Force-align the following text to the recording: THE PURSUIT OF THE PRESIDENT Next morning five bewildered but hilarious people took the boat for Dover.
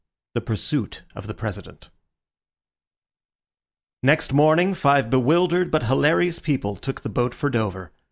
THE 0.33 0.41
PURSUIT 0.41 1.03
OF 1.13 1.27
THE 1.27 1.35
PRESIDENT 1.35 1.91
Next 4.01 4.33
morning 4.33 4.73
five 4.73 5.11
bewildered 5.11 5.69
but 5.69 5.83
hilarious 5.83 6.39
people 6.39 6.75
took 6.75 7.01
the 7.01 7.07
boat 7.09 7.35
for 7.35 7.51
Dover. 7.51 7.91